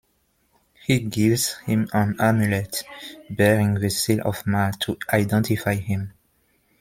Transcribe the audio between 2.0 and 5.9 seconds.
amulet bearing the seal of Mar to identify